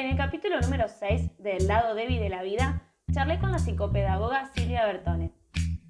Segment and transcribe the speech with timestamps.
[0.00, 4.46] En el capítulo número 6 del lado débil de la vida, charlé con la psicopedagoga
[4.54, 5.30] Silvia Bertone.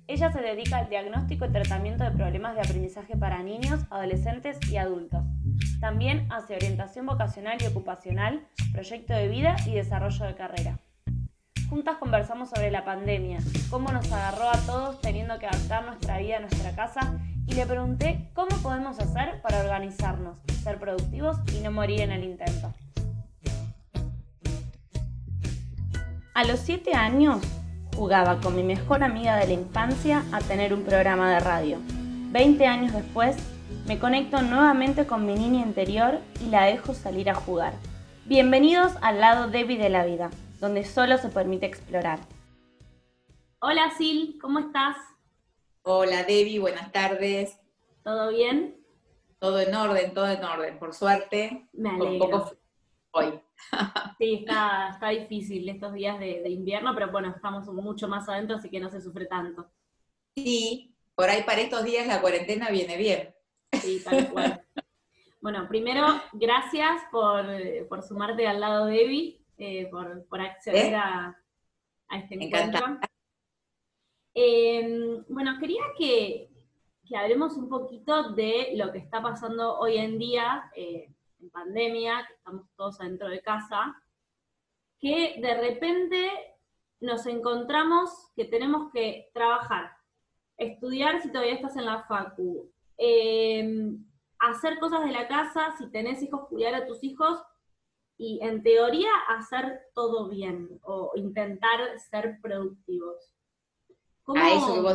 [0.08, 4.78] Ella se dedica al diagnóstico y tratamiento de problemas de aprendizaje para niños, adolescentes y
[4.78, 5.22] adultos.
[5.80, 10.80] También hace orientación vocacional y ocupacional, proyecto de vida y desarrollo de carrera.
[11.68, 13.38] Juntas conversamos sobre la pandemia,
[13.70, 17.64] cómo nos agarró a todos teniendo que adaptar nuestra vida a nuestra casa y le
[17.64, 22.74] pregunté cómo podemos hacer para organizarnos, ser productivos y no morir en el intento.
[26.32, 27.40] A los 7 años
[27.96, 31.78] jugaba con mi mejor amiga de la infancia a tener un programa de radio.
[32.30, 33.36] 20 años después,
[33.88, 37.72] me conecto nuevamente con mi niña interior y la dejo salir a jugar.
[38.26, 40.30] Bienvenidos al lado débil de la vida,
[40.60, 42.20] donde solo se permite explorar.
[43.58, 44.96] Hola Sil, ¿cómo estás?
[45.82, 47.58] Hola Debbie, buenas tardes.
[48.04, 48.76] ¿Todo bien?
[49.40, 51.68] Todo en orden, todo en orden, por suerte.
[51.72, 52.52] Me alegro.
[53.10, 53.40] hoy.
[54.18, 58.68] Sí, está, está difícil estos días de, invierno, pero bueno, estamos mucho más adentro, así
[58.68, 59.70] que no se sufre tanto.
[60.36, 63.34] Sí, por ahí para estos días la cuarentena viene bien.
[63.72, 64.62] Sí, tal cual.
[65.40, 70.96] bueno, primero, gracias por, sumarte al lado de Evi, eh, por, acceder ¿Eh?
[70.96, 71.36] a,
[72.12, 72.98] este encuentro.
[74.34, 76.48] Em, bueno, quería que,
[77.14, 80.70] hablemos un poquito de lo que está pasando hoy en día.
[80.76, 81.10] Eh,
[81.40, 83.94] en pandemia, que estamos todos adentro de casa,
[84.98, 86.30] que de repente
[87.00, 89.96] nos encontramos que tenemos que trabajar,
[90.56, 94.04] estudiar si todavía estás en la facu, em,
[94.38, 97.40] hacer cosas de la casa, si tenés hijos, cuidar a tus hijos,
[98.18, 103.32] y en teoría hacer todo bien o intentar ser productivos.
[104.26, 104.94] A eso que vos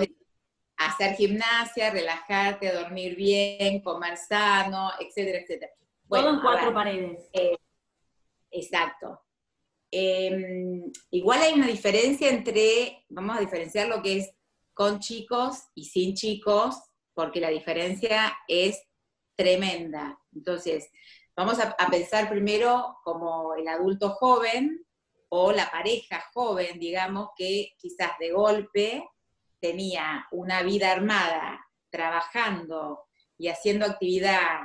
[0.78, 5.72] hacer gimnasia, relajarte, dormir bien, comer sano, etcétera, etcétera.
[6.08, 7.30] Todo en cuatro paredes.
[7.34, 7.58] Eh,
[8.52, 9.22] exacto.
[9.92, 14.32] Em, igual hay una diferencia entre, vamos a diferenciar lo que es
[14.74, 16.76] con chicos y sin chicos,
[17.14, 18.82] porque la diferencia es
[19.36, 20.20] tremenda.
[20.34, 20.90] Entonces,
[21.36, 24.86] vamos a, a pensar primero como el adulto joven
[25.30, 29.10] o la pareja joven, digamos, que quizás de golpe
[29.60, 33.06] tenía una vida armada, trabajando
[33.38, 34.60] y haciendo actividad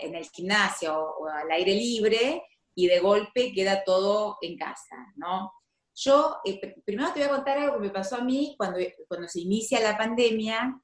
[0.00, 2.42] en el gimnasio o al aire libre
[2.74, 5.52] y de golpe queda todo en casa, ¿no?
[5.94, 9.28] Yo, eh, primero te voy a contar algo que me pasó a mí cuando, cuando
[9.28, 10.80] se inicia la pandemia,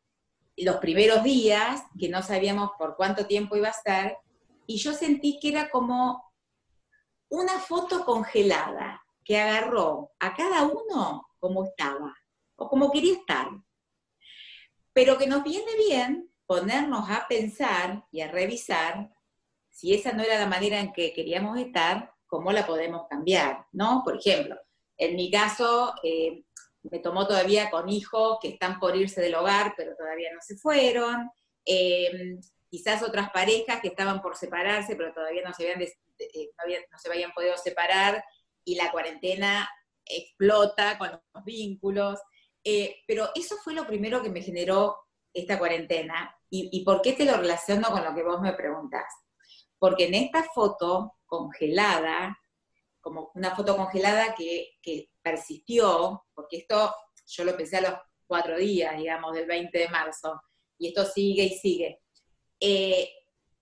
[0.56, 4.18] los primeros días, que no sabíamos por cuánto tiempo iba a estar,
[4.66, 6.22] y yo sentí que era como
[7.28, 12.14] una foto congelada que agarró a cada uno como estaba,
[12.56, 13.48] o como quería estar.
[14.92, 19.10] Pero que nos viene bien ponernos a pensar y a revisar
[19.70, 24.02] si esa no era la manera en que queríamos estar, cómo la podemos cambiar, ¿no?
[24.04, 24.56] Por ejemplo,
[24.96, 26.44] en mi caso, eh,
[26.82, 30.56] me tomó todavía con hijos que están por irse del hogar, pero todavía no se
[30.56, 31.30] fueron.
[31.64, 32.38] Eh,
[32.70, 36.50] quizás otras parejas que estaban por separarse, pero todavía no se, habían eh,
[36.90, 38.24] no, se habían podido separar
[38.64, 39.68] y la cuarentena
[40.04, 42.20] explota con los vínculos.
[43.06, 44.96] pero eso fue lo primero que me generó
[45.34, 46.35] esta cuarentena.
[46.48, 49.12] ¿Y, por qué te lo relaciono con lo que vos me preguntás?
[49.78, 52.38] Porque en esta foto congelada,
[53.00, 54.78] como una foto congelada que,
[55.22, 56.94] persistió, porque esto
[57.26, 57.94] yo lo pensé a los
[58.28, 60.40] cuatro días, digamos, del 20 de marzo,
[60.78, 62.00] y esto sigue y sigue,
[62.60, 63.10] eh,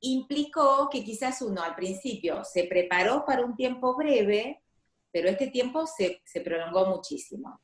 [0.00, 4.62] implicó que quizás uno al principio se preparó para un tiempo breve,
[5.10, 7.63] pero este tiempo se, se prolongó muchísimo.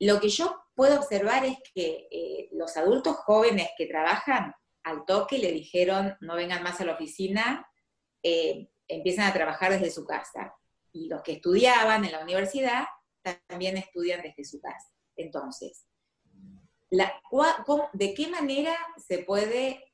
[0.00, 5.38] Lo que yo puedo observar es que eh, los adultos jóvenes que trabajan al toque
[5.38, 7.68] le dijeron no vengan más a la oficina,
[8.22, 10.54] eh, empiezan a trabajar desde su casa.
[10.90, 12.86] Y los que estudiaban en la universidad
[13.46, 14.90] también estudian desde su casa.
[15.16, 15.86] Entonces,
[16.90, 18.74] ¿de qué manera
[19.06, 19.84] se puede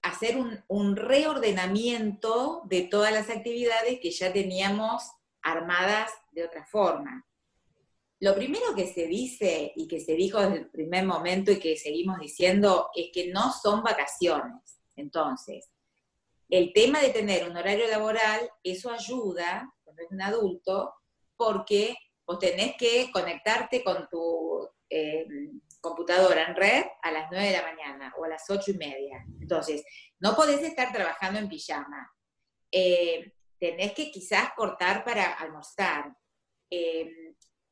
[0.00, 5.02] hacer un, un, reordenamiento de todas las actividades que ya teníamos
[5.42, 7.26] armadas de otra forma?
[8.20, 11.76] Lo primero que se dice y que se dijo desde el primer momento y que
[11.76, 14.80] seguimos diciendo es que no son vacaciones.
[14.96, 15.70] Entonces,
[16.48, 20.94] el tema de tener un horario laboral, eso ayuda cuando es un adulto,
[21.36, 21.94] porque
[22.26, 25.26] vos tenés que conectarte con tu eh,
[25.80, 29.24] computadora en red a las 9 de la mañana o a las 8 y media.
[29.40, 29.84] Entonces,
[30.20, 32.10] no podés estar trabajando en pijama.
[32.70, 36.16] Eh, tenés que quizás cortar para almorzar.
[36.70, 37.25] Eh,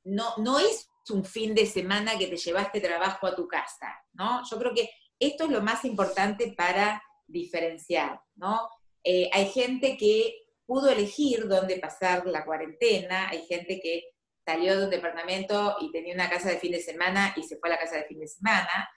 [0.04, 4.42] no, no es un fin de semana que te llevaste trabajo a tu casa, ¿no?
[4.48, 8.68] Yo creo que esto es lo más importante para diferenciar, ¿no?
[9.02, 13.28] Eh, hay gente que pudo elegir dónde pasar la cuarentena.
[13.28, 14.04] Hay gente que
[14.44, 17.68] salió de un departamento y tenía una casa de fin de semana y se fue
[17.68, 18.88] a la casa de fin de semana.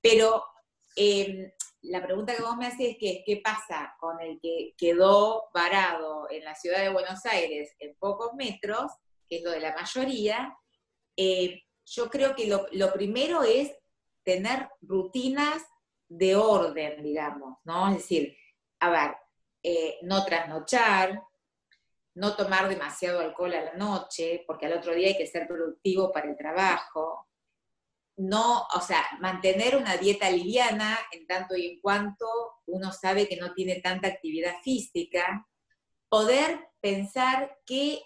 [0.00, 0.44] Pero
[0.96, 1.50] em,
[1.82, 6.44] la pregunta que vos me haces es ¿qué pasa con el que quedó varado en
[6.44, 8.90] la ciudad de Buenos Aires en pocos metros,
[9.32, 10.54] que es lo de la mayoría?
[11.16, 13.72] Eh, yo creo que lo, lo, primero es
[14.22, 15.62] tener rutinas
[16.06, 17.88] de orden, digamos, ¿no?
[17.88, 18.36] Es decir,
[18.80, 19.16] a ver,
[19.62, 21.22] eh, no trasnochar,
[22.14, 26.12] no tomar demasiado alcohol a la noche, porque al otro día hay que ser productivo
[26.12, 27.26] para el trabajo,
[28.18, 32.26] no, o sea, mantener una dieta liviana en tanto y en cuanto
[32.66, 35.48] uno sabe que no tiene tanta actividad física,
[36.10, 38.02] poder pensar que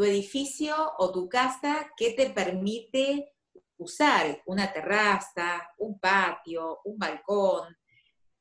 [0.00, 3.34] tu edificio o tu casa, ¿qué te permite
[3.76, 4.42] usar?
[4.46, 7.76] Una terraza, un patio, un balcón.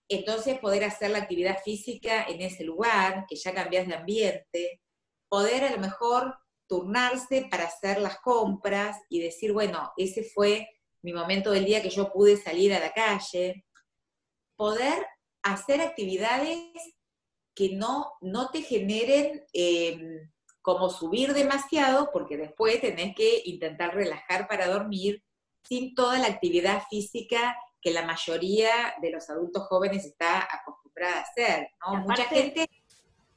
[0.08, 4.82] Entonces poder hacer la actividad física en ese lugar, que ya cambias de ambiente,
[5.28, 10.66] poder a lo mejor turnarse para hacer las compras y decir, bueno, ese fue
[11.02, 13.66] mi momento del día que yo pude salir a la calle,
[14.56, 15.06] poder
[15.44, 16.58] hacer actividades
[17.54, 24.48] que no, no te generen em, como subir demasiado, porque después tenés que intentar relajar
[24.48, 25.24] para dormir
[25.64, 28.70] sin toda la actividad física que la mayoría
[29.02, 31.70] de los adultos jóvenes está acostumbrada a hacer.
[32.06, 32.70] Mucha gente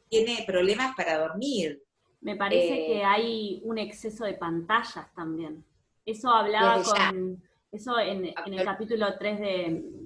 [0.09, 1.83] tiene problemas para dormir.
[2.21, 5.65] Me parece que eh, hay un exceso de pantallas también.
[6.05, 9.41] Eso hablaba con, eso en, el capítulo 3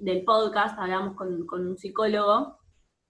[0.01, 2.57] del podcast, hablamos con, un psicólogo,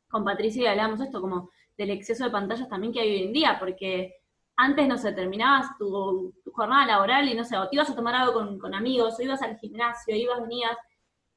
[0.09, 3.34] con Patricia, y hablamos esto como del exceso de pantallas también que hay hoy en
[3.34, 4.16] día, porque
[4.56, 8.16] antes, no sé, terminabas tu, jornada laboral y no sé, o te ibas a tomar
[8.16, 10.76] algo con, amigos, o ibas al gimnasio, ibas, venías,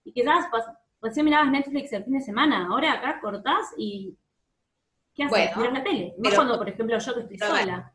[0.05, 0.65] y quizás pues,
[1.03, 4.17] recién mirabas Netflix el fin de semana, ahora acá cortás y
[5.15, 5.55] ¿qué haces?
[5.55, 6.15] Bueno, la tele.
[6.17, 7.95] No cuando, por ejemplo, yo que estoy sola.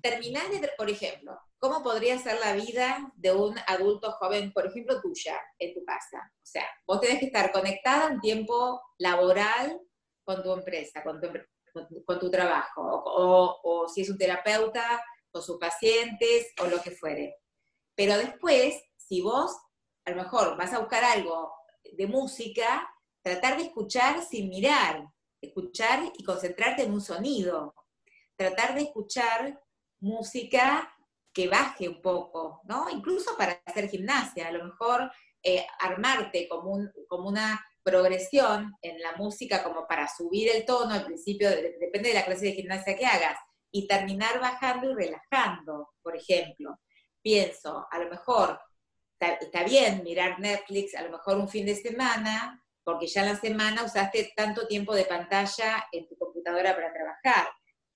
[0.00, 5.00] Terminás de, por ejemplo, ¿Cómo podría ser la vida de un adulto joven, por ejemplo,
[5.00, 6.32] tuya, en tu casa?
[6.36, 9.80] O sea, vos tenés que estar conectada en tiempo laboral
[10.28, 11.28] con tu empresa, con tu,
[12.04, 16.90] con tu trabajo, o, o, si es un terapeuta, con sus pacientes, o lo que
[16.90, 17.36] fuere.
[17.94, 19.56] Pero después, si vos
[20.04, 21.50] a lo mejor vas a buscar algo
[21.92, 22.86] de música,
[23.22, 25.08] tratar de escuchar sin mirar,
[25.40, 27.74] escuchar y concentrarte en un sonido,
[28.36, 29.58] tratar de escuchar
[30.00, 30.94] música
[31.32, 32.90] que baje un poco, ¿no?
[32.90, 35.10] Incluso para hacer gimnasia, a lo mejor
[35.42, 40.94] eh, armarte como, un, como una progresión en la música como para subir el tono
[40.94, 43.38] al principio, depende de la clase de gimnasia que hagas,
[43.70, 46.78] y terminar bajando y relajando, por ejemplo.
[47.22, 48.58] Pienso, a lo mejor
[49.18, 53.40] está, bien mirar Netflix, a lo mejor un fin de semana, porque ya en la
[53.40, 57.48] semana usaste tanto tiempo de pantalla en tu computadora para trabajar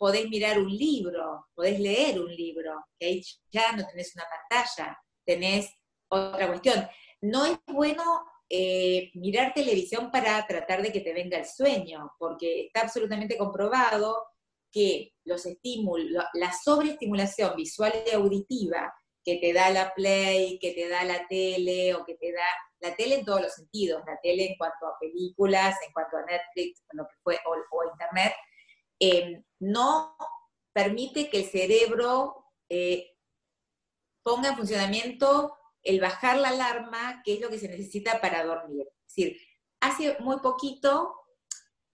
[0.02, 3.22] podés mirar un libro, podés leer un libro, que ahí
[3.52, 5.72] ya no tenés una pantalla, tenés
[6.08, 6.88] otra cuestión.
[7.20, 8.02] No es bueno
[8.54, 14.26] eh, mirar televisión para tratar de que te venga el sueño, porque está absolutamente comprobado
[14.70, 18.92] que los estímulos, la sobreestimulación visual y auditiva
[19.24, 22.44] que te da la Play, que te da la tele, o que te da
[22.80, 26.24] la tele en todos los sentidos, la tele en cuanto a películas, en cuanto a
[26.26, 28.34] Netflix, lo que fue, o, Internet,
[29.00, 30.14] eh, no
[30.74, 33.16] permite que el cerebro eh,
[34.22, 38.86] ponga en funcionamiento el bajar la alarma, que es lo que se necesita para dormir.
[39.06, 39.36] Es decir,
[39.80, 41.14] hace muy poquito,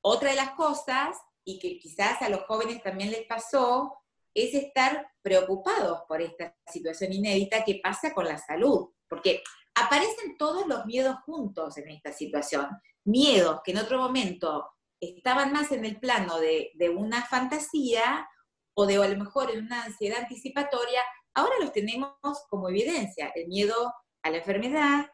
[0.01, 3.99] otra de las cosas, y que quizás a los jóvenes también les pasó,
[4.35, 9.43] es estar preocupados por esta situación inédita que pasa con la salud, porque
[9.75, 12.69] aparecen todos los miedos juntos en esta situación.
[13.05, 18.29] Miedos que en otro momento estaban más en el plano de, una fantasía
[18.75, 21.01] o de a lo mejor en una ansiedad anticipatoria,
[21.39, 22.13] ahora los tenemos
[22.49, 23.33] como evidencia.
[23.35, 25.07] El miedo a la enfermedad,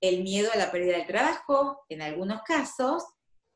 [0.00, 3.04] el miedo a la pérdida del trabajo, en algunos casos,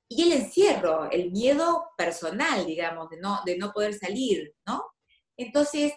[0.08, 4.84] y el encierro, el miedo personal, digamos, de no, de no poder salir, ¿no?
[5.36, 5.92] Entonces,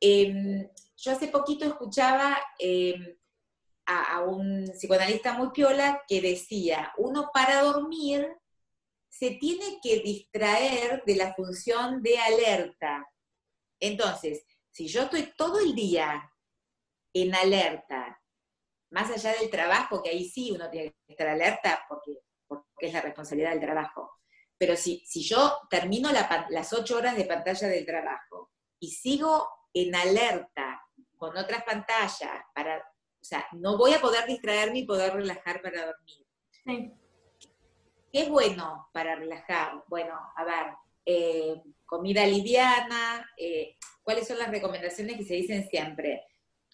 [0.00, 3.16] em, yo hace poquito escuchaba em,
[3.86, 8.28] a, a, un psicoanalista muy piola que decía, uno para dormir
[9.08, 13.06] se tiene que distraer de la función de alerta.
[13.80, 16.30] Entonces, si yo estoy todo el día
[17.14, 18.20] en alerta,
[18.90, 22.92] más allá del trabajo, que ahí sí uno tiene que estar alerta porque, porque es
[22.92, 24.18] la responsabilidad del trabajo,
[24.58, 29.94] pero si, si yo termino las ocho horas de pantalla del trabajo y sigo en
[29.94, 30.82] alerta
[31.16, 35.86] con otras pantallas, para, o sea, no voy a poder distraerme y poder relajar para
[35.86, 36.26] dormir.
[36.64, 36.92] Sí.
[38.12, 39.84] ¿Qué es bueno para relajar?
[39.88, 40.66] Bueno, a ver,
[41.06, 46.26] eh, comida liviana, eh, cuáles son las recomendaciones que se dicen siempre.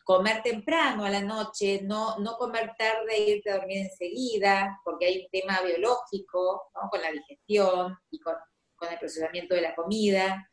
[0.04, 5.06] Comer temprano a la noche, no, no comer tarde e irte a dormir enseguida, porque
[5.06, 8.34] hay un tema biológico con la digestión y con,
[8.74, 10.48] con, el procesamiento de la comida.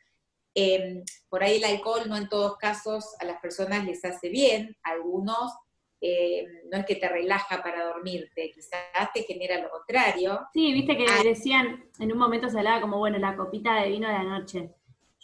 [0.53, 4.75] Em, por ahí el alcohol no en todos casos a las personas les hace bien,
[4.83, 5.53] algunos
[6.01, 10.41] eh, no es que te relaja para dormirte, quizás te genera lo contrario.
[10.53, 11.23] Sí, viste que ah.
[11.23, 14.69] decían, en un momento se hablaba como, bueno, la copita de vino de la noche.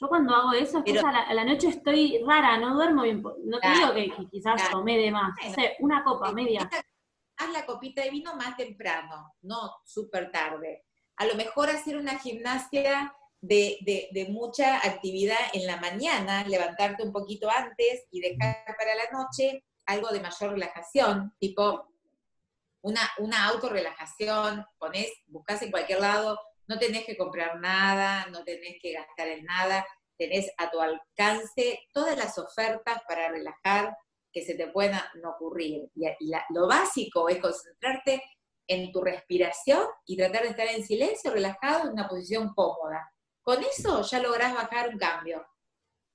[0.01, 3.22] Yo cuando hago eso, a, la, noche estoy rara, no duermo bien.
[3.22, 5.31] No te digo que, quizás tomé de más,
[5.79, 6.67] una copa, media.
[7.38, 10.86] Haz la copita de vino más temprano, no súper tarde.
[11.17, 17.03] A lo mejor hacer una gimnasia de, de, de, mucha actividad en la mañana, levantarte
[17.03, 21.88] un poquito antes y dejar para la noche algo de mayor relajación, tipo
[22.81, 26.39] una, una autorrelajación, pones, buscas en cualquier lado,
[26.72, 29.86] no tenés que comprar nada, no tenés que gastar en nada,
[30.18, 33.94] tenés a tu alcance todas las ofertas para relajar
[34.32, 35.90] que se te puedan ocurrir.
[35.94, 38.24] Y, lo básico es concentrarte
[38.68, 43.12] en tu respiración y tratar de estar en silencio, relajado, en una posición cómoda.
[43.42, 45.46] Con eso ya lográs bajar un cambio.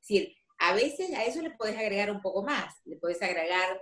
[0.01, 3.79] Es decir, a veces a eso le podés agregar un poco más, le podés agregar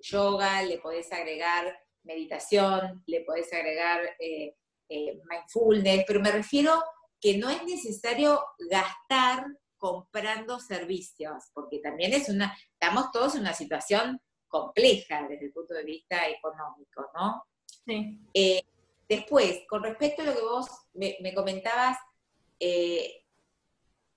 [0.00, 4.56] yoga, le podés agregar meditación, le podés agregar eh,
[4.90, 6.82] eh, mindfulness, pero me refiero
[7.20, 9.46] que no es necesario gastar
[9.78, 15.72] comprando servicios, porque también es una, estamos todos en una situación compleja desde el punto
[15.72, 17.44] de vista económico, ¿no?
[17.86, 18.20] Sí.
[18.34, 18.62] Eh,
[19.08, 21.96] después, con respecto a lo que vos me, comentabas,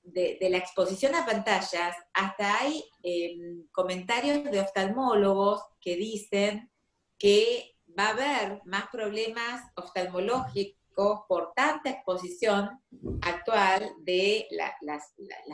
[0.03, 6.69] de, la exposición a pantallas, hasta hay em, comentarios de oftalmólogos que dicen
[7.17, 12.81] que va a haber más problemas oftalmológicos por tanta exposición
[13.21, 14.73] actual de las,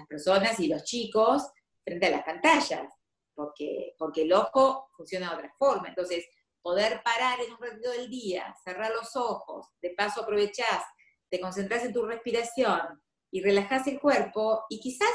[0.07, 1.43] personas y los chicos
[1.83, 2.93] frente a las pantallas,
[3.33, 5.87] porque, porque el ojo funciona de otra forma.
[5.89, 6.25] Entonces,
[6.61, 10.83] poder parar en un ratito del día, cerrar los ojos, de paso aprovechás,
[11.29, 15.13] te concentras en tu respiración, y relajas el cuerpo y quizás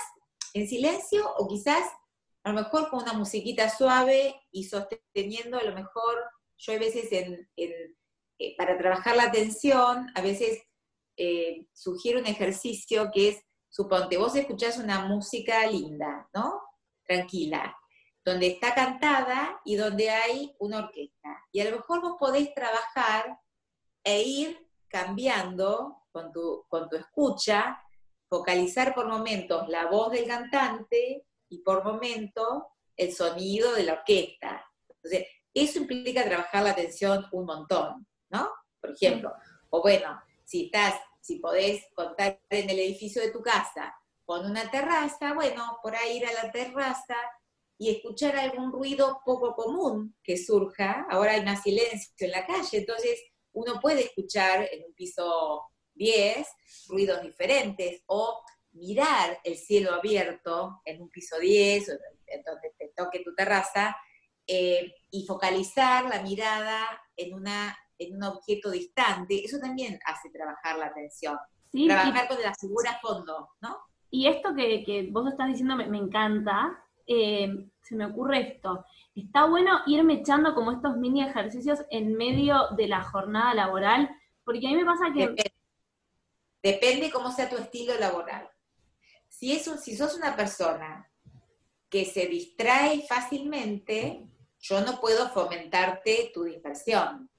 [0.52, 1.84] en silencio o quizás
[2.44, 6.22] a lo mejor con una musiquita suave y sosteniendo a lo mejor,
[6.56, 10.62] yo a veces en, eh, para trabajar la atención, a veces
[11.16, 16.60] eh, sugiero un ejercicio que es, suponte, vos escuchás una música linda, ¿no?
[17.06, 17.76] Tranquila,
[18.24, 21.42] donde está cantada y donde hay una orquesta.
[21.52, 23.38] Y a lo mejor vos podés trabajar
[24.02, 27.80] e ir cambiando con tu, con tu escucha
[28.28, 32.64] focalizar por momentos la voz del cantante y por momentos
[32.96, 34.64] el sonido de la orquesta.
[34.88, 38.50] Entonces, eso implica trabajar la atención un montón, ¿no?
[38.80, 39.32] Por ejemplo,
[39.70, 43.94] o bueno, si estás, si podés contar en el edificio de tu casa
[44.24, 47.16] con una terraza, bueno, por ahí ir a la terraza
[47.78, 51.06] y escuchar algún ruido poco común que surja.
[51.10, 53.20] Ahora hay más silencio en la calle, entonces
[53.52, 55.62] uno puede escuchar en un piso
[55.94, 56.46] 10
[56.88, 58.42] ruidos diferentes o
[58.72, 61.88] mirar el cielo abierto en un piso 10
[62.26, 63.96] en donde te toque tu terraza
[64.46, 66.86] eh, y focalizar la mirada
[67.16, 71.36] en, una, en un objeto distante, eso también hace trabajar la atención.
[71.72, 73.76] trabajar con la figura a fondo, ¿no?
[74.10, 76.78] Y esto que, que vos estás diciendo me, encanta.
[77.06, 77.48] Eh,
[77.82, 78.84] se me ocurre esto.
[79.14, 84.08] Está bueno irme echando como estos mini ejercicios en medio de la jornada laboral,
[84.44, 85.34] porque a mí me pasa que...
[86.62, 88.48] Depende cómo sea tu estilo laboral.
[89.28, 91.10] Si, es si sos una persona
[91.90, 94.26] que se distrae fácilmente,
[94.64, 97.30] yo no puedo fomentarte tu dispersión.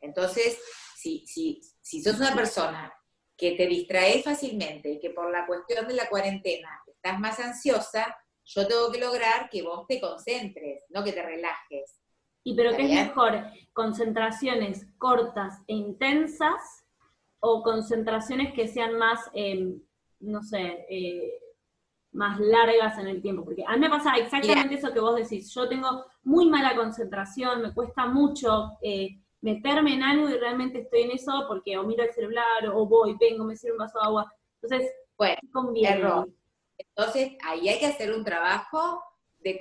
[0.00, 0.58] Entonces,
[0.96, 2.92] si, si, si sos una persona
[3.36, 8.16] que te distrae fácilmente y que por la cuestión de la cuarentena estás más ansiosa,
[8.44, 12.00] yo tengo que lograr que vos te concentres, no que te relajes.
[12.42, 13.44] ¿Y pero qué es mejor?
[13.72, 16.84] ¿Concentraciones cortas e intensas
[17.38, 19.80] o concentraciones que sean más, em,
[20.18, 21.38] no sé, eh,
[22.14, 23.44] más largas en el tiempo.
[23.44, 25.52] Porque a mí me pasa exactamente eso que vos decís.
[25.52, 31.02] Yo tengo muy mala concentración, me cuesta mucho eh, meterme en algo y realmente estoy
[31.02, 34.06] en eso porque o miro el celular o voy, vengo, me sirvo un vaso de
[34.06, 34.32] agua.
[34.62, 36.08] Entonces, bueno, conviene.
[36.78, 39.02] Entonces, ahí hay que hacer un trabajo
[39.38, 39.60] de,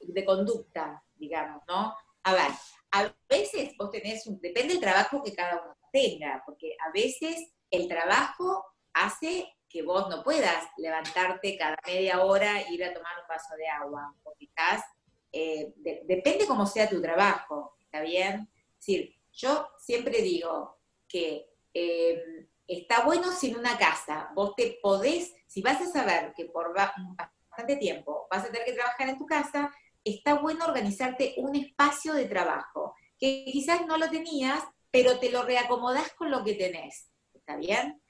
[0.00, 1.94] de conducta, digamos, ¿no?
[2.22, 2.50] A ver,
[2.92, 7.52] a veces vos tenés un, depende del trabajo que cada uno tenga, porque a veces
[7.70, 8.64] el trabajo
[8.94, 13.56] hace que vos no puedas levantarte cada media hora e ir a tomar un vaso
[13.56, 14.84] de agua, porque estás,
[15.32, 15.74] eh,
[16.06, 18.48] depende cómo sea tu trabajo, ¿está bien?
[18.54, 20.78] Es decir, yo siempre digo
[21.08, 24.30] que em, está bueno sin una casa.
[24.32, 28.74] Vos te podés, si vas a saber que por bastante tiempo vas a tener que
[28.74, 34.08] trabajar en tu casa, está bueno organizarte un espacio de trabajo, que quizás no lo
[34.08, 34.62] tenías,
[34.92, 37.10] pero te lo reacomodás con lo que tenés.
[37.32, 38.00] ¿Está bien?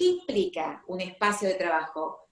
[0.00, 2.26] ¿Qué implica un espacio de trabajo?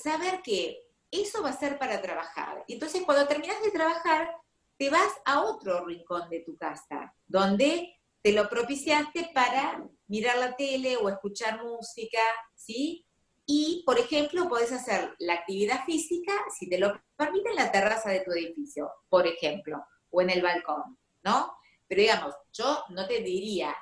[0.00, 0.78] saber que
[1.10, 2.62] eso va a ser para trabajar.
[2.68, 4.30] Y entonces cuando terminas de trabajar,
[4.76, 10.54] te vas a otro rincón de tu casa, donde te lo propiciaste para mirar la
[10.54, 12.20] tele o escuchar música,
[12.54, 13.04] ¿sí?
[13.44, 18.10] Y, por ejemplo, podés hacer la actividad física, si te lo permite, en la terraza
[18.10, 21.52] de tu edificio, por ejemplo, o en el balcón, ¿no?
[21.88, 23.76] Pero digamos, yo no te diría,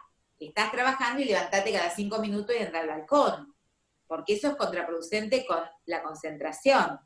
[0.47, 3.55] estás trabajando y levantate cada cinco minutos y anda al balcón,
[4.07, 6.99] porque eso es contraproducente con la concentración.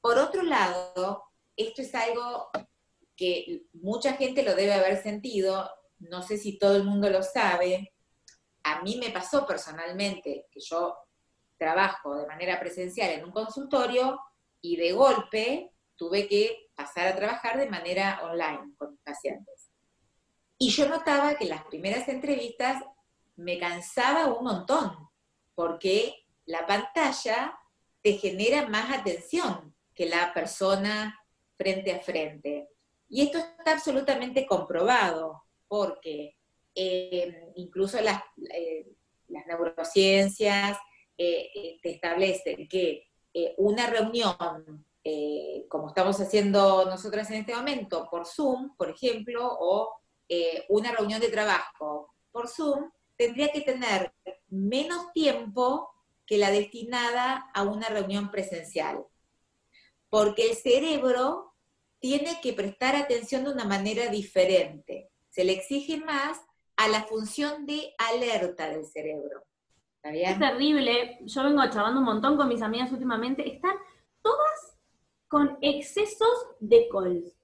[0.00, 1.24] Por otro lado,
[1.56, 2.50] esto es algo
[3.16, 7.92] que mucha gente lo debe haber sentido, no sé si todo el mundo lo sabe,
[8.64, 10.96] a mí me pasó personalmente que yo
[11.58, 14.18] trabajo de manera presencial en un consultorio
[14.60, 19.51] y de golpe tuve que pasar a trabajar de manera online con mis pacientes.
[20.62, 22.84] Y yo notaba que las primeras entrevistas
[23.34, 24.96] me cansaba un montón,
[25.56, 27.58] porque la pantalla
[28.00, 31.18] te genera más atención que la persona
[31.56, 32.68] frente a frente.
[33.08, 36.36] Y esto está absolutamente comprobado porque
[36.76, 38.22] eh, incluso las,
[38.54, 38.86] eh,
[39.30, 40.78] las neurociencias
[41.18, 43.08] eh, te establecen que
[43.56, 44.86] una reunión,
[45.68, 50.01] como estamos haciendo nosotras en este momento, por Zoom, por ejemplo, o
[50.68, 54.12] una reunión de trabajo por Zoom, tendría que tener
[54.48, 55.90] menos tiempo
[56.26, 59.04] que la destinada a una reunión presencial.
[60.08, 61.54] Porque el cerebro
[61.98, 66.40] tiene que prestar atención de una manera diferente se le exige más
[66.76, 69.44] a la función de alerta del cerebro.
[70.02, 73.76] Es terrible, yo vengo charlando un montón con mis amigas últimamente, están
[74.20, 74.76] todas
[75.28, 77.34] con excesos de calls.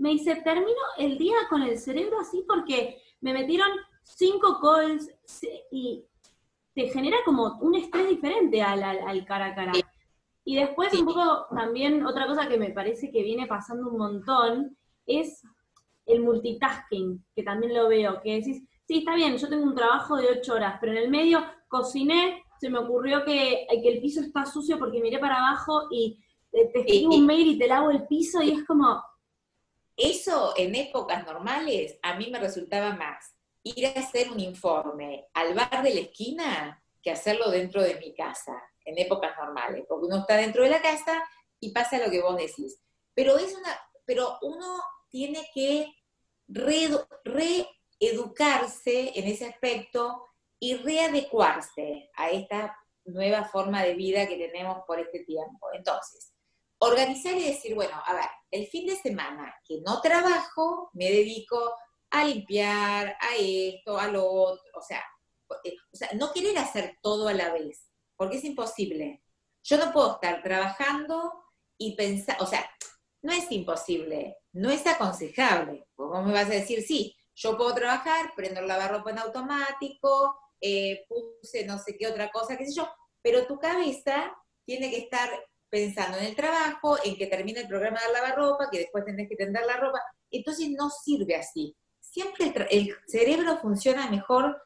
[0.00, 3.68] Me dice, termino el día con el cerebro así porque me metieron
[4.02, 5.10] cinco calls
[5.70, 6.02] y
[6.74, 9.72] te genera como un estrés diferente al, al, cara a cara.
[10.42, 14.76] Y después un poco también otra cosa que me parece que viene pasando un montón
[15.04, 15.42] es
[16.06, 20.16] el multitasking, que también lo veo, que decís, sí, está bien, yo tengo un trabajo
[20.16, 24.22] de ocho horas, pero en el medio cociné, se me ocurrió que, que el piso
[24.22, 26.18] está sucio porque miré para abajo y
[26.50, 29.02] te, escribo un mail y te lavo el piso y es como...
[30.02, 35.52] Eso en épocas normales a mí me resultaba más ir a hacer un informe al
[35.52, 38.54] bar de la esquina que hacerlo dentro de mi casa,
[38.86, 41.22] en épocas normales, porque uno está dentro de la casa
[41.60, 42.80] y pasa lo que vos decís.
[43.12, 45.92] Pero es una, pero uno tiene que
[46.48, 50.24] reeducarse en ese aspecto
[50.58, 55.68] y readecuarse a esta nueva forma de vida que tenemos por este tiempo.
[55.74, 56.32] Entonces,
[56.80, 61.74] organizar y decir, bueno, a ver, el fin de semana que no trabajo, me dedico
[62.10, 65.02] a limpiar, a esto, a lo otro, o sea,
[65.64, 69.22] eh, o sea, no querer hacer todo a la vez, porque es imposible.
[69.62, 71.32] Yo no puedo estar trabajando
[71.78, 72.68] y pensar, o sea,
[73.22, 75.86] no es imposible, no es aconsejable.
[75.96, 81.04] Vos me vas a decir, sí, yo puedo trabajar, prendo el lavarropa en automático, eh,
[81.08, 82.88] puse no sé qué otra cosa, qué sé yo,
[83.22, 85.30] pero tu cabeza tiene que estar
[85.70, 89.36] pensando en el trabajo, en que termine el programa de lavarropa, que después tenés que
[89.36, 90.00] tender la ropa.
[90.30, 91.76] Entonces no sirve así.
[92.00, 94.60] Siempre el cerebro funciona mejor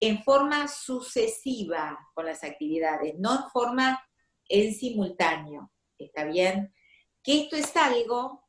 [0.00, 4.02] en forma sucesiva con las actividades, no en forma
[4.48, 5.70] en simultáneo.
[5.98, 6.74] ¿Está bien?
[7.22, 8.48] Que esto es algo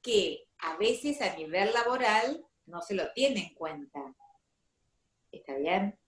[0.00, 4.14] que a veces a nivel laboral no se lo tiene en cuenta.
[5.30, 5.98] ¿Está bien?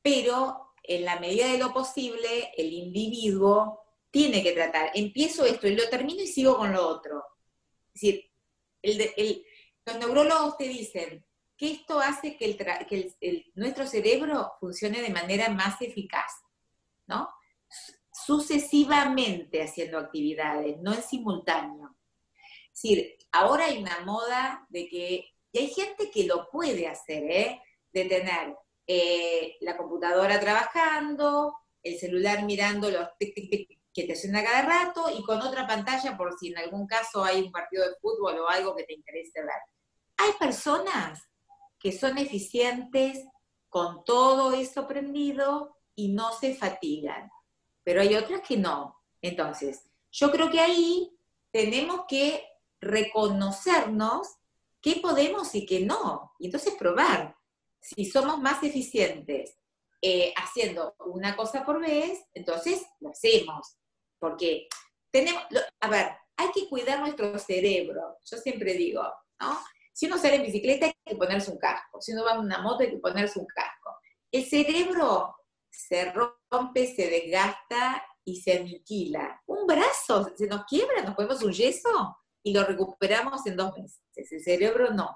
[0.00, 3.83] Pero en la medida de lo posible, el individuo
[4.14, 4.92] tiene que tratar.
[4.94, 7.24] Empiezo esto y lo termino y sigo con lo otro.
[7.92, 8.00] Es
[8.80, 9.44] decir,
[9.84, 13.12] los neurólogos te dicen que esto hace que,
[13.56, 16.30] nuestro cerebro funcione de manera más eficaz,
[17.08, 17.28] ¿no?
[18.12, 21.96] Sucesivamente haciendo actividades, no en simultáneo.
[22.72, 27.24] Es decir, ahora hay una moda de que, y hay gente que lo puede hacer,
[27.28, 27.60] ¿eh?
[27.92, 33.08] de tener eh, la computadora trabajando, el celular mirando los
[33.94, 37.40] que te suena cada rato y con otra pantalla por si en algún caso hay
[37.42, 39.54] un partido de fútbol o algo que te interese ver.
[40.16, 41.22] Hay personas
[41.78, 43.24] que son eficientes
[43.68, 47.30] con todo eso prendido y no se fatigan,
[47.84, 48.96] pero hay otras que no.
[49.22, 51.16] Entonces, yo creo que ahí
[51.52, 52.44] tenemos que
[52.80, 54.28] reconocernos
[54.80, 56.32] qué podemos y qué no.
[56.38, 57.36] Y entonces probar
[57.80, 59.56] si somos más eficientes
[60.02, 63.76] eh, haciendo una cosa por vez, entonces lo hacemos.
[64.24, 64.68] Porque
[65.12, 65.42] tenemos,
[65.80, 68.16] a ver, hay que cuidar nuestro cerebro.
[68.24, 69.02] Yo siempre digo,
[69.38, 69.58] ¿no?
[69.92, 72.62] Si uno sale en bicicleta hay que ponerse un casco, si uno va en una
[72.62, 73.98] moto hay que ponerse un casco.
[74.32, 75.36] El cerebro
[75.70, 79.42] se rompe, se desgasta y se aniquila.
[79.44, 84.00] Un brazo se nos quiebra, nos ponemos un yeso y lo recuperamos en dos meses.
[84.16, 85.14] El cerebro no.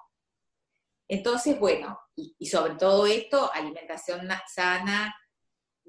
[1.08, 5.16] Entonces, bueno, y, sobre todo esto, alimentación sana,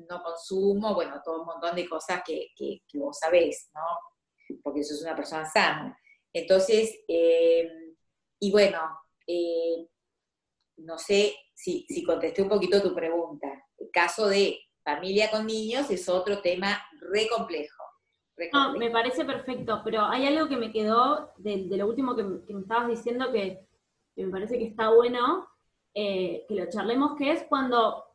[0.07, 2.51] no consumo, bueno, todo un montón de cosas que,
[2.93, 4.57] vos sabés, ¿no?
[4.63, 5.97] Porque sos una persona sana.
[6.33, 7.69] Entonces, eh,
[8.39, 8.79] y bueno,
[9.27, 9.87] eh,
[10.77, 13.47] no sé si, contesté un poquito tu pregunta.
[13.77, 16.81] El caso de familia con niños es otro tema
[17.11, 17.83] re complejo.
[18.53, 22.61] No, me parece perfecto, pero hay algo que me quedó de, lo último que, me
[22.61, 23.67] estabas diciendo que,
[24.15, 25.47] me parece que está bueno
[25.93, 28.05] eh, que lo charlemos, que es cuando,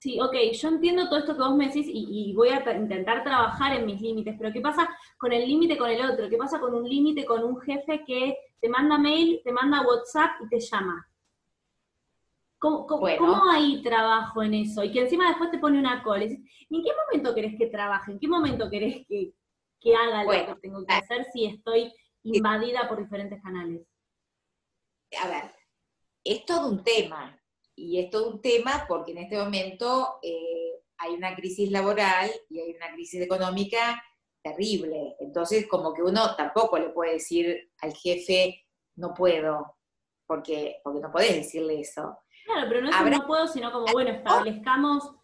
[0.00, 3.22] sí, ok, yo entiendo todo esto que vos me decís y, y voy a intentar
[3.22, 6.28] trabajar en mis límites, pero ¿qué pasa con el límite con el otro?
[6.28, 10.32] ¿Qué pasa con un límite con un jefe que te manda mail, te manda WhatsApp
[10.44, 11.06] y te llama.
[12.58, 13.06] ¿Cómo,
[13.50, 14.84] hay trabajo en eso?
[14.84, 16.22] Y que encima después te pone una call.
[16.22, 18.12] ¿En qué momento querés que trabaje?
[18.12, 19.32] ¿En qué momento querés que,
[19.96, 21.90] haga lo que tengo que hacer si estoy
[22.22, 23.80] invadida por diferentes canales?
[25.22, 25.54] A ver,
[26.22, 27.39] es todo un tema.
[27.80, 32.60] Y es todo un tema porque en este momento eh, hay una crisis laboral y
[32.60, 34.02] hay una crisis económica
[34.42, 35.16] terrible.
[35.18, 38.66] Entonces, como que uno tampoco le puede decir al jefe,
[38.96, 39.78] no puedo,
[40.26, 42.18] porque, porque no podés decirle eso.
[42.44, 45.14] Claro, pero no es que no puedo, sino como, bueno, establezcamos...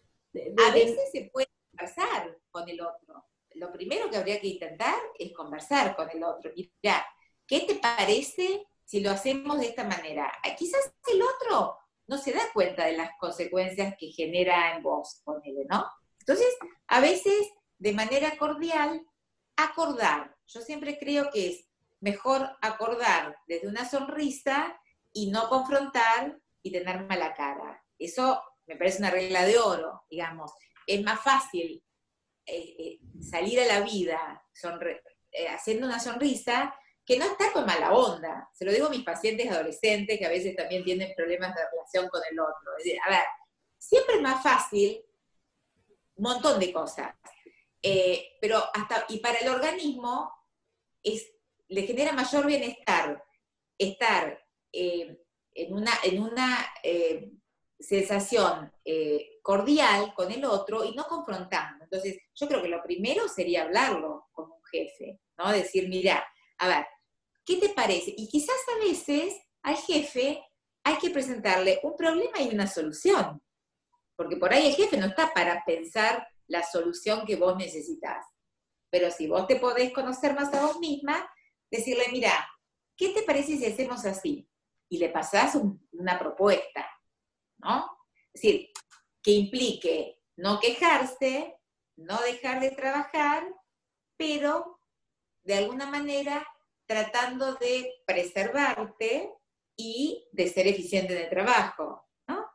[0.67, 3.25] A veces se puede conversar con el otro.
[3.53, 6.51] Lo primero que habría que intentar es conversar con el otro.
[6.55, 7.05] Mira,
[7.45, 10.31] ¿qué te parece si lo hacemos de esta manera?
[10.43, 15.21] Ah, quizás el otro no se da cuenta de las consecuencias que genera en vos,
[15.23, 15.85] ponele, ¿no?
[16.19, 16.47] Entonces,
[16.87, 19.05] a veces de manera cordial,
[19.55, 20.35] acordar.
[20.47, 21.67] Yo siempre creo que es
[21.99, 24.79] mejor acordar desde una sonrisa
[25.11, 27.83] y no confrontar y tener mala cara.
[27.97, 30.51] Eso me parece una regla de oro, digamos.
[30.85, 31.83] Es más fácil
[32.45, 34.45] eh, eh, salir a la vida
[35.31, 36.73] eh, haciendo una sonrisa
[37.07, 38.49] que no estar con mala onda.
[38.53, 42.09] Se lo digo a mis pacientes adolescentes que a veces también tienen problemas de relación
[42.09, 42.73] con el otro.
[43.05, 43.23] a ver,
[43.77, 45.01] siempre es más fácil
[46.15, 47.15] un montón de cosas.
[47.81, 50.29] Eh, pero hasta, y para el organismo
[51.01, 51.31] es,
[51.69, 53.23] le genera mayor bienestar
[53.77, 55.17] estar eh,
[55.53, 57.31] en una, en una eh,
[57.79, 58.73] sensación
[59.41, 61.85] cordial con el otro y no confrontando.
[61.85, 65.53] Entonces, yo creo que lo primero sería hablarlo con un jefe, ¿no?
[65.53, 66.25] Decir, mira,
[66.57, 66.85] a ver,
[67.47, 68.13] ¿qué te parece?
[68.15, 69.33] Y quizás a veces
[69.63, 70.43] al jefe
[70.83, 73.41] hay que presentarle un problema y una solución,
[74.15, 78.25] porque por ahí el jefe no está para pensar la solución que vos necesitas.
[78.89, 81.29] Pero si vos te podés conocer más a vos misma,
[81.71, 82.31] decirle, mira,
[82.95, 84.49] ¿qué te parece si hacemos así?
[84.89, 85.57] Y le pasás
[85.91, 86.89] una propuesta,
[87.57, 87.89] ¿no?
[88.33, 88.69] Es decir,
[89.21, 91.55] que implique no quejarse,
[91.95, 93.43] no dejar de trabajar,
[94.17, 94.79] pero
[95.43, 96.45] de alguna manera
[96.87, 99.33] tratando de preservarte
[99.75, 102.47] y de ser eficiente en el trabajo, ¿no?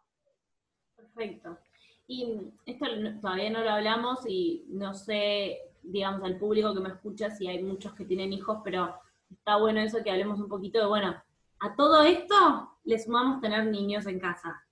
[0.97, 1.59] Perfecto.
[2.07, 2.87] Y esto
[3.21, 7.63] todavía no lo hablamos y no sé, digamos, al público que me escucha si hay
[7.63, 8.99] muchos que tienen hijos, pero
[9.31, 11.23] está bueno eso que hablemos un poquito de, bueno,
[11.61, 14.67] a todo esto le sumamos tener niños en casa.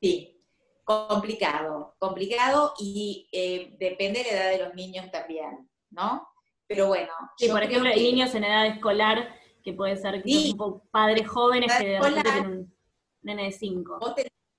[0.00, 0.42] Sí,
[0.84, 6.28] complicado, complicado y eh, depende de la edad de los niños también, ¿no?
[6.72, 7.12] Pero bueno.
[7.36, 11.86] Sí, por ejemplo, hay niños en edad escolar que puede ser son padres jóvenes que
[11.86, 12.76] de repente tienen un
[13.20, 13.98] nene de 5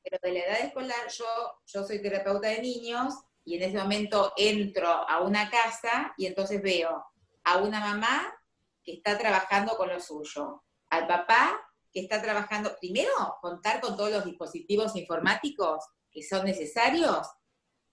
[0.04, 1.26] pero de la edad escolar, yo,
[1.66, 3.14] yo soy terapeuta de niños
[3.46, 7.04] y en ese momento entro a una casa y entonces veo
[7.46, 8.32] a una mamá
[8.84, 11.60] que está trabajando con lo suyo, al papá
[11.92, 17.26] que está trabajando, primero, contar con todos los dispositivos informáticos que son necesarios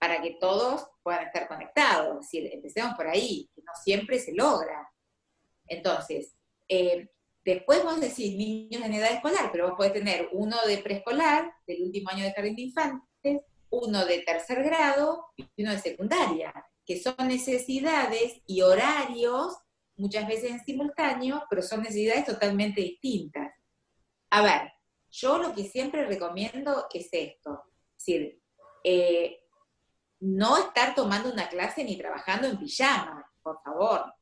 [0.01, 2.21] para que todos puedan estar conectados.
[2.21, 4.91] Decir, empecemos por ahí, que no siempre se logra.
[5.67, 6.35] Entonces,
[6.67, 7.07] eh,
[7.43, 11.81] Después vos decís niños en edad escolar, pero vos podés tener uno de preescolar, del
[11.81, 16.53] último año de jardín de infantes, uno de tercer grado y uno de secundaria,
[16.85, 19.57] que son necesidades y horarios,
[19.95, 23.51] muchas veces en simultáneo, pero son necesidades totalmente distintas.
[24.29, 24.73] A ver,
[25.09, 27.63] yo lo que siempre recomiendo es esto,
[27.97, 28.41] es decir,
[28.83, 29.40] eh,
[30.21, 34.13] no estar tomando una clase ni trabajando en pijama, por favor.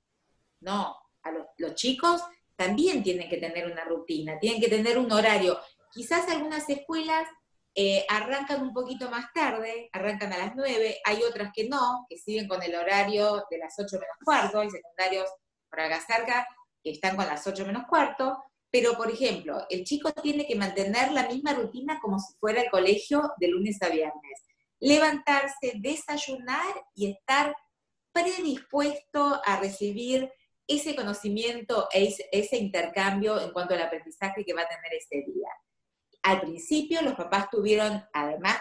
[0.62, 2.22] No, a los chicos
[2.56, 5.60] también tienen que tener una rutina, tienen que tener un horario.
[5.92, 7.28] Quizás algunas escuelas
[7.76, 12.18] eh, arrancan un poquito más tarde, arrancan a las 9, hay otras que no, que
[12.18, 15.30] siguen con el horario de las 8 menos cuarto, hay secundarios
[15.70, 16.48] por acá
[16.84, 21.12] que están con las 8 menos cuarto, pero por ejemplo, el chico tiene que mantener
[21.12, 24.49] la misma rutina como si fuera el colegio de lunes a viernes.
[24.80, 27.56] Levantarse, desayunar y estar
[28.12, 30.32] predispuesto a recibir
[30.68, 35.50] ese conocimiento, ese, ese intercambio en cuanto al aprendizaje que va a tener ese día.
[36.24, 38.58] Al principio los papás tuvieron, además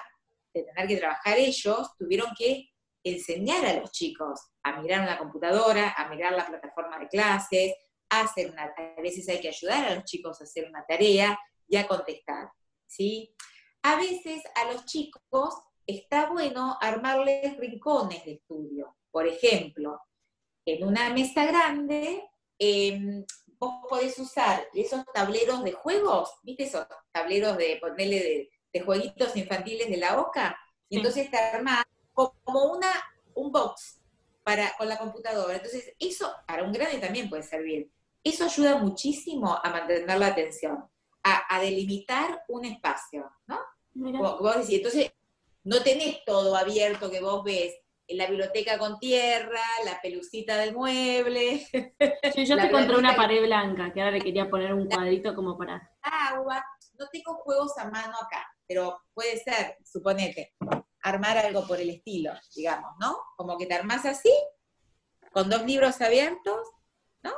[0.55, 2.71] de tener que trabajar ellos, tuvieron que
[3.05, 7.75] enseñar a los chicos a mirar una computadora, a mirar la plataforma de clases,
[8.11, 11.39] a hacer una, a veces hay que ayudar a los chicos a hacer una tarea
[11.67, 12.51] y a contestar,
[12.87, 13.35] ¿sí?
[13.83, 15.55] A veces a los chicos
[15.89, 18.95] está bueno armarles rincones de estudio.
[19.11, 20.01] Por ejemplo,
[20.67, 22.23] en una mesa grande,
[22.59, 23.25] em,
[23.59, 29.89] vos podés usar esos tableros de juegos, ¿viste esos tableros de ponerle de, jueguitos infantiles
[29.89, 30.57] de la OCA?
[30.89, 32.93] Y entonces te armás como una,
[33.35, 33.99] un box
[34.45, 35.57] para, con la computadora.
[35.57, 37.91] Entonces, eso para un grande también puede servir.
[38.23, 40.85] Eso ayuda muchísimo a mantener la atención,
[41.25, 43.59] a, delimitar un espacio, ¿no?
[43.95, 45.13] vos decís, entonces,
[45.69, 47.77] no tenés todo abierto que vos ves
[48.07, 51.67] en la biblioteca con tierra, la pelucita del mueble.
[52.35, 55.59] Sí, yo te encontré una pared blanca, que ahora le quería poner un cuadrito como
[55.59, 55.93] para...
[56.01, 56.65] Agua.
[56.99, 60.55] No tengo juegos a mano acá, pero puede ser, suponete,
[61.03, 63.19] armar algo por el estilo, digamos, ¿no?
[63.37, 64.33] Como que te armas así,
[65.33, 66.67] con dos libros abiertos,
[67.23, 67.33] ¿no?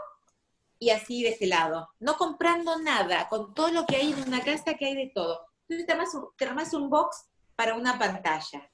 [0.79, 1.89] Y así de ese lado.
[1.99, 5.47] No comprando nada, con todo lo que hay en una casa que hay de todo.
[5.69, 7.30] Entonces te armas un, te armas un box
[7.61, 8.71] para una pantalla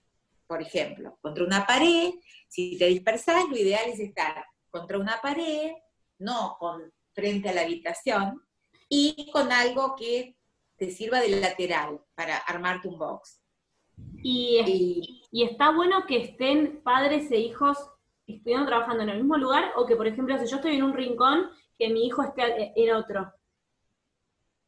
[0.46, 2.12] por ejemplo, contra una pared,
[2.46, 5.72] si te dispersas, lo ideal es estar contra una pared,
[6.18, 8.40] no con, frente a la habitación,
[8.88, 10.36] y con algo que
[10.76, 13.40] te sirva de lateral para armarte un box.
[14.22, 17.78] Y, y, está bueno que estén padres e hijos
[18.26, 20.94] estudiando trabajando en el mismo lugar, o que, por ejemplo, si yo estoy en un
[20.94, 23.32] rincón, que mi hijo esté en otro.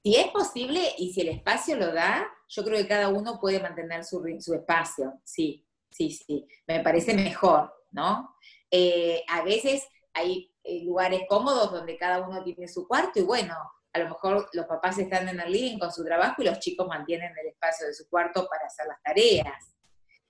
[0.03, 3.61] Si es posible y si el espacio lo da, yo creo que cada uno puede
[3.61, 8.37] mantener su, su espacio, sí sí, sí, me parece mejor, ¿no?
[8.71, 13.55] Eh, a veces hay eh, lugares cómodos donde cada uno tiene su cuarto y bueno,
[13.93, 16.87] a lo mejor los papás están en el living con su trabajo y los chicos
[16.87, 19.75] mantienen el espacio de su cuarto para hacer las tareas.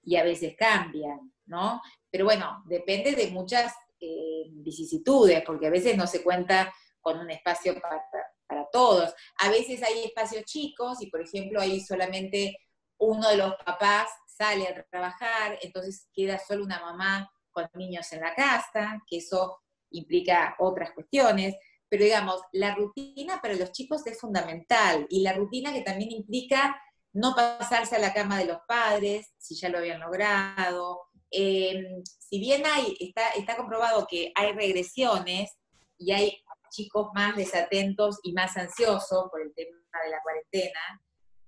[0.05, 1.83] Y a veces cambian, ¿no?
[2.11, 7.31] Pero bueno, depende de muchas eh, vicisitudes, porque a veces no se cuenta con un
[7.31, 8.01] espacio para,
[8.49, 9.15] para todos.
[9.39, 12.57] A veces hay espacios chicos y, por ejemplo, hay solamente
[12.99, 18.21] uno de los papás sale a trabajar, entonces queda solo una mamá con niños en
[18.21, 19.59] la casa, que eso
[19.91, 21.57] implica otras cuestiones,
[21.89, 26.81] pero digamos, la rutina para los chicos es fundamental y la rutina que también implica
[27.13, 31.01] no pasarse a la cama de los padres, si ya lo habían logrado.
[31.31, 35.51] Em, si bien hay, está, está comprobado que hay regresiones
[35.97, 40.81] y hay chicos más desatentos y más ansiosos por el tema de la cuarentena,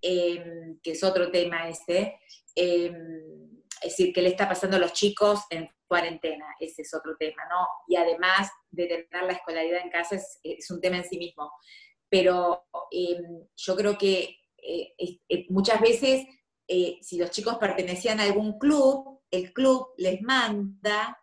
[0.03, 2.19] Em, que es otro tema este,
[2.55, 7.17] em, es decir, qué le está pasando a los chicos en cuarentena, ese es otro
[7.19, 7.67] tema, ¿no?
[7.87, 11.53] Y además de tener la escolaridad en casa es, un tema en sí mismo.
[12.09, 14.95] Pero em, yo creo que eh,
[15.29, 16.25] eh, muchas veces,
[16.67, 21.19] eh, si los chicos pertenecían a algún club, el club les manda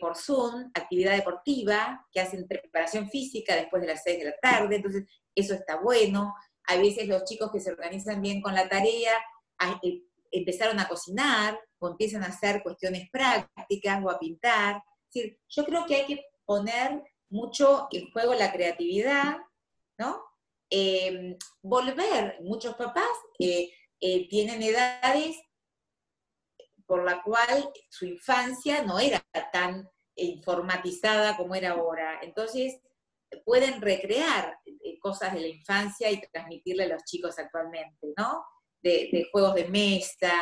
[0.00, 4.76] por Zoom actividad deportiva, que hacen preparación física después de las 6 de la tarde,
[4.76, 6.34] entonces eso está bueno.
[6.66, 9.12] A veces los chicos que se organizan bien con la tarea
[9.82, 14.82] eh, empezaron a cocinar o empiezan a hacer cuestiones prácticas o a pintar.
[15.12, 19.38] yo creo que hay que poner mucho en juego la creatividad,
[19.98, 20.22] ¿no?
[20.70, 25.36] Em, volver, muchos papás eh, eh, tienen edades
[26.88, 29.22] por la cual su infancia no era
[29.52, 32.18] tan informatizada como era ahora.
[32.22, 32.80] Entonces,
[33.44, 38.42] pueden recrear eh, cosas de la infancia y transmitirle a los chicos actualmente, ¿no?
[38.80, 40.32] De, juegos de mesa,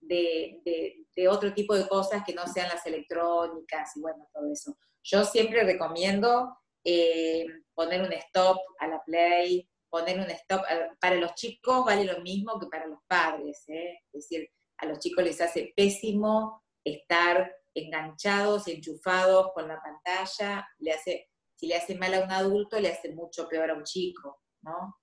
[0.00, 4.78] de, otro tipo de cosas que no sean las electrónicas y bueno, todo eso.
[5.02, 10.62] Yo siempre recomiendo eh, poner un stop a la play, poner un stop,
[11.00, 13.98] para los chicos vale lo mismo que para los padres, ¿eh?
[14.06, 20.92] es decir, a los chicos les hace pésimo estar enganchados enchufados con la pantalla, le
[20.92, 24.42] hace si le hace mal a un adulto, le hace mucho peor a un chico,
[24.62, 24.98] ¿no?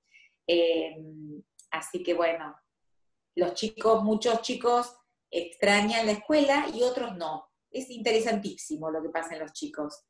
[0.48, 2.56] Em, así que bueno,
[3.36, 4.96] los chicos, muchos chicos
[5.32, 7.50] extrañan la escuela y otros no.
[7.72, 10.06] Es interesantísimo lo que pasa en los chicos.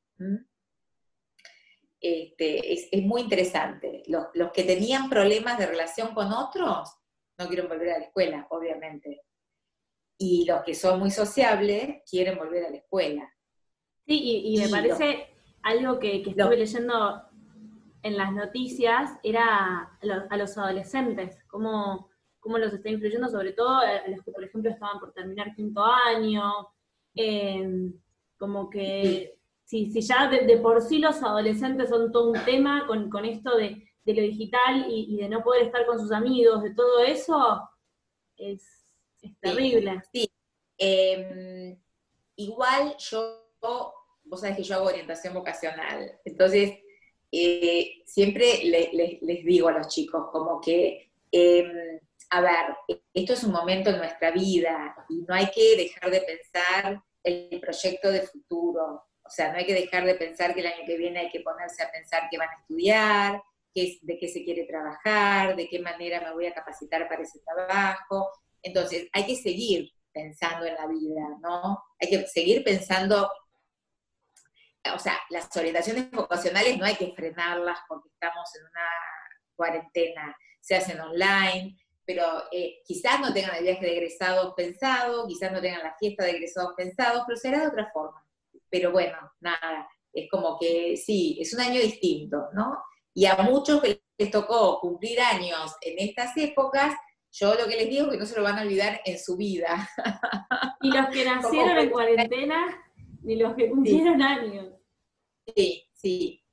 [2.02, 4.04] Este, es, muy interesante.
[4.08, 6.90] Los, que tenían problemas de relación con otros
[7.40, 9.22] no quieren volver a la escuela, obviamente.
[10.24, 13.30] Y los que son muy sociables quieren volver a la escuela.
[14.06, 15.28] Sí, y, me parece
[15.62, 17.22] algo que, estuve leyendo
[18.02, 22.10] en las noticias, era a los, adolescentes, cómo,
[22.40, 25.84] cómo, los está influyendo, sobre todo a los que, por ejemplo, estaban por terminar quinto
[25.84, 26.68] año,
[27.16, 27.94] em,
[28.38, 33.10] como que si, si ya de, por sí los adolescentes son todo un tema con,
[33.10, 36.74] con esto de, de lo digital y, de no poder estar con sus amigos, de
[36.74, 37.70] todo eso,
[38.36, 38.83] es,
[39.42, 40.02] terrible.
[40.12, 40.30] Sí,
[40.78, 41.78] em,
[42.36, 43.56] igual yo,
[44.24, 46.80] vos sabés que yo hago orientación vocacional, entonces
[47.32, 53.52] eh, siempre les digo a los chicos como que, em, a ver, esto es un
[53.52, 59.04] momento en nuestra vida y no hay que dejar de pensar el proyecto de futuro.
[59.26, 61.40] O sea, no hay que dejar de pensar que el año que viene hay que
[61.40, 63.42] ponerse a pensar que van a estudiar,
[63.74, 68.30] de qué se quiere trabajar, de qué manera me voy a capacitar para ese trabajo.
[68.64, 71.84] Entonces, hay que seguir pensando en la vida, ¿no?
[72.00, 73.30] Hay que seguir pensando,
[74.94, 78.90] o sea, las orientaciones vocacionales no hay que frenarlas porque estamos en una
[79.56, 85.52] cuarentena, se hacen online, pero eh, quizás no tengan el viaje de egresados pensado, quizás
[85.52, 88.26] no tengan la fiesta de egresados pensados, pero será de otra forma.
[88.70, 92.78] Pero bueno, nada, es como que sí, es un año distinto, ¿no?
[93.14, 96.94] Y a muchos les tocó cumplir años en estas épocas,
[97.34, 99.36] yo lo que les digo es que no se lo van a olvidar en su
[99.36, 99.90] vida.
[100.82, 102.84] Y los que nacieron en cuarentena,
[103.22, 104.74] ni los que cumplieron años.
[105.56, 106.44] Sí, sí.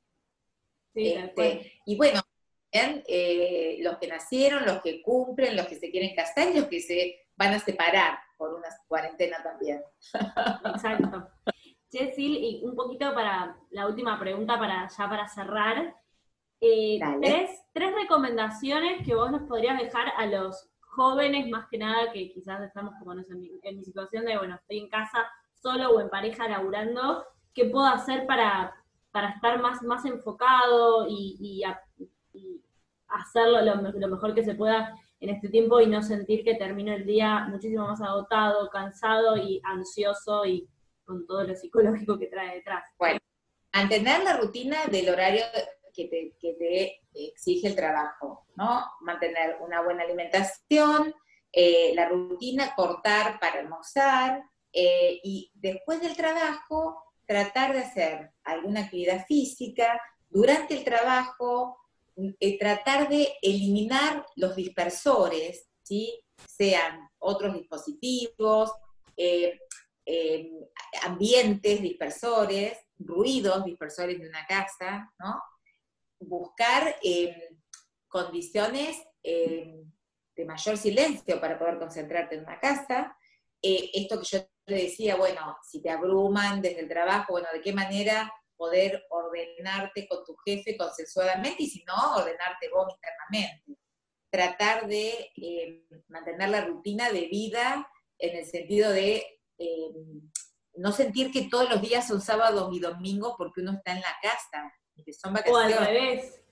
[0.95, 2.21] Este, y bueno,
[2.73, 6.81] eh, los que nacieron, los que cumplen, los que se quieren casar y los que
[6.81, 9.83] se van a separar por una cuarentena también.
[10.65, 11.29] Exacto.
[11.91, 15.97] Jessil, y un poquito para la última pregunta, para ya para cerrar.
[16.61, 17.01] Eh,
[17.73, 22.61] tres, recomendaciones que vos nos podrías dejar a los jóvenes, más que nada, que quizás
[22.63, 27.25] estamos como en, mi, situación de, bueno, estoy en casa solo o en pareja laburando,
[27.55, 28.75] ¿qué puedo hacer para,
[29.11, 31.63] para estar más, más enfocado y,
[33.09, 36.93] hacerlo lo, lo, mejor que se pueda en este tiempo y no sentir que termino
[36.93, 40.69] el día muchísimo más agotado, cansado y ansioso y
[41.05, 42.85] con todo lo psicológico que trae detrás?
[42.99, 43.19] Bueno,
[43.75, 45.43] mantener la rutina del horario
[45.93, 48.85] que te, exige el trabajo, ¿no?
[49.01, 51.15] Mantener una buena alimentación,
[51.53, 58.83] eh, la rutina, cortar para almorzar eh, y después del trabajo tratar de hacer alguna
[58.83, 61.77] actividad física, durante el trabajo
[62.39, 66.23] eh, tratar de eliminar los dispersores, ¿sí?
[66.47, 68.73] sean otros dispositivos,
[71.03, 75.43] ambientes dispersores, ruidos dispersores de una casa, ¿no?
[76.21, 77.35] Buscar em,
[78.09, 79.85] condiciones em,
[80.37, 83.17] de mayor silencio para poder concentrarte en una casa.
[83.63, 87.61] Eh, esto que yo le decía, bueno, si te abruman desde el trabajo, bueno, de
[87.61, 93.81] qué manera poder ordenarte con tu jefe consensuadamente y si no, ordenarte vos internamente.
[94.31, 99.25] Tratar de em, mantener la rutina de vida en el sentido de
[100.75, 104.17] no sentir que todos los días son sábados y domingos porque uno está en la
[104.23, 104.73] casa.
[105.51, 106.43] O al revés,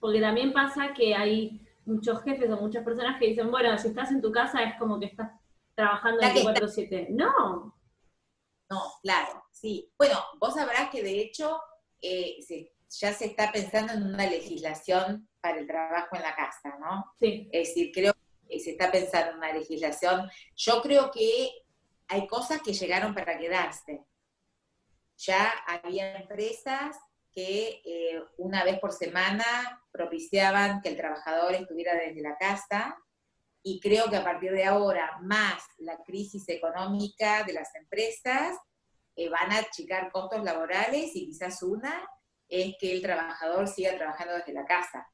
[0.00, 4.10] porque también pasa que hay muchos jefes o muchas personas que dicen, bueno, si estás
[4.10, 5.30] en tu casa es como que estás
[5.74, 7.08] trabajando 24-7.
[7.10, 7.74] No.
[8.68, 9.92] No, claro, sí.
[9.96, 11.60] Bueno, vos sabrás que de hecho
[12.02, 12.38] eh,
[12.88, 17.12] ya se está pensando en una legislación para el trabajo en la casa, ¿no?
[17.18, 17.48] Sí.
[17.52, 18.12] Es decir, creo
[18.48, 20.28] que se está pensando en una legislación.
[20.56, 21.50] Yo creo que
[22.08, 24.04] hay cosas que llegaron para quedarse.
[25.18, 26.98] Ya había empresas
[27.36, 29.44] que eh, una vez por semana
[29.92, 32.96] propiciaban que el trabajador estuviera desde la casa
[33.62, 38.56] y creo que a partir de ahora, más la crisis económica de las empresas,
[39.14, 42.08] eh, van a achicar costos laborales y quizás una
[42.48, 45.06] es que el trabajador siga trabajando desde la casa.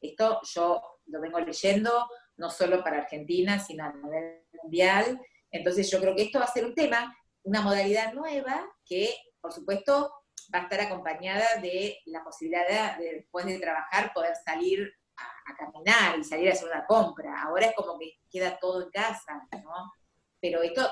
[0.00, 5.20] Esto yo lo vengo leyendo no solo para Argentina, sino a nivel mundial.
[5.52, 9.52] Entonces yo creo que esto va a ser un tema, una modalidad nueva que, por
[9.52, 10.12] supuesto,
[10.54, 16.18] va a estar acompañada de la posibilidad de, después de trabajar poder salir a, caminar
[16.18, 17.42] y salir a hacer una compra.
[17.42, 19.92] Ahora es como que queda todo en casa, ¿no?
[20.40, 20.88] Pero esto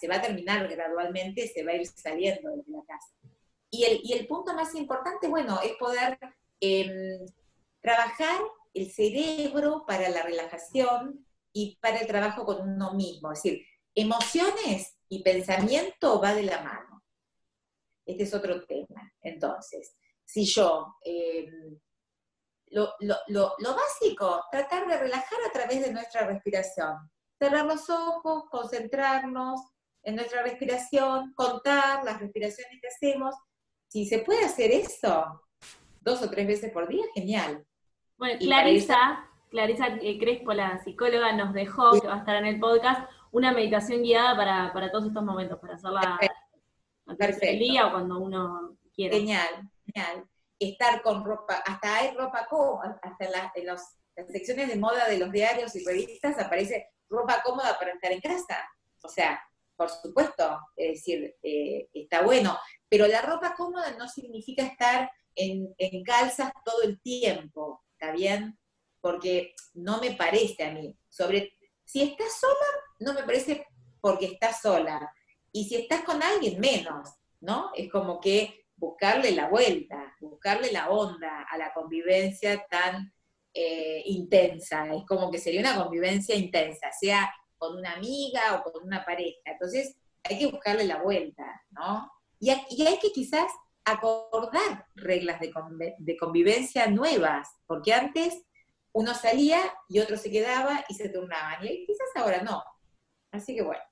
[0.00, 3.12] se va a terminar gradualmente, se va a ir saliendo de la casa.
[3.70, 6.18] Y el, y el punto más importante, bueno, es poder
[6.60, 7.26] em,
[7.80, 8.40] trabajar
[8.72, 13.32] el cerebro para la relajación y para el trabajo con uno mismo.
[13.32, 16.87] Es decir, emociones y pensamiento va de la mano.
[18.08, 19.12] Este es otro tema.
[19.20, 19.94] Entonces,
[20.24, 21.78] si yo em,
[22.70, 22.96] lo,
[23.60, 26.96] básico, tratar de relajar a través de nuestra respiración.
[27.38, 29.60] Cerrar los ojos, concentrarnos
[30.02, 33.34] en nuestra respiración, contar las respiraciones que hacemos.
[33.88, 35.42] Si se puede hacer eso
[36.00, 37.66] dos o tres veces por día, genial.
[38.16, 42.58] Bueno, Clarisa, Clarisa eh, Crespo, la psicóloga, nos dejó, que va a estar en el
[42.58, 44.34] podcast, una meditación guiada
[44.72, 46.18] para, todos estos momentos, para hacerla
[47.16, 47.58] Perfecto.
[47.58, 49.16] día o cuando uno quiera.
[49.16, 50.28] Genial, genial
[50.58, 53.96] estar con ropa, hasta hay ropa cómoda, hasta en, las
[54.28, 58.68] secciones de moda de los diarios y revistas aparece ropa cómoda para estar en casa.
[59.02, 59.40] O sea,
[59.76, 65.72] por supuesto, es decir, eh, está bueno, pero la ropa cómoda no significa estar en,
[65.78, 68.58] en calzas todo el tiempo, ¿está bien?
[69.00, 70.98] Porque no me parece a mí.
[71.08, 71.52] Sobre,
[71.84, 72.54] si estás sola,
[72.98, 73.64] no me parece
[74.00, 75.14] porque estás sola.
[75.52, 77.70] Y si estás con alguien, menos, ¿no?
[77.74, 83.12] Es como que buscarle la vuelta, buscarle la onda a la convivencia tan
[83.52, 84.92] eh, intensa.
[84.94, 89.40] Es como que sería una convivencia intensa, sea con una amiga o con una pareja.
[89.44, 92.10] Entonces hay que buscarle la vuelta, ¿no?
[92.40, 93.50] Y, hay que quizás
[93.84, 98.44] acordar reglas de, convivencia nuevas, porque antes
[98.92, 102.62] uno salía y otro se quedaba y se turnaban, y quizás ahora no.
[103.32, 103.82] Así que bueno.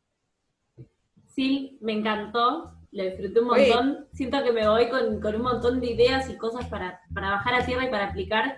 [1.36, 4.06] Sí, me encantó lo disfruté un montón.
[4.12, 7.84] Siento que me voy con, un montón de ideas y cosas para, bajar a tierra
[7.84, 8.56] y para aplicar.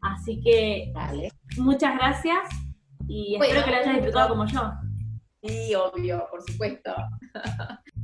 [0.00, 0.92] Así que
[1.58, 2.38] muchas gracias
[3.08, 4.72] y espero que lo hayas disfrutado como yo.
[5.42, 6.94] Sí, obvio, por supuesto.